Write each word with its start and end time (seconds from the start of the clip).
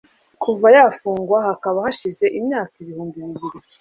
kuva 0.43 0.67
yafungwa 0.75 1.37
hakaba 1.47 1.77
hashize 1.85 2.25
imyaka 2.39 2.73
ibihumbi 2.83 3.17
bibiri 3.27 3.57